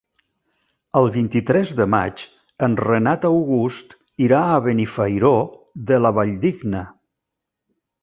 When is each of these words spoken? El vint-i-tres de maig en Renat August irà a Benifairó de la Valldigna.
El 1.01 1.09
vint-i-tres 1.17 1.73
de 1.81 1.87
maig 1.95 2.23
en 2.69 2.79
Renat 2.85 3.29
August 3.31 3.95
irà 4.31 4.43
a 4.49 4.59
Benifairó 4.71 5.35
de 5.93 6.05
la 6.05 6.17
Valldigna. 6.21 6.87